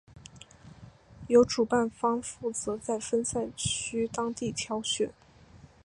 [1.27, 5.11] 由主办方负责在分赛区当地挑选。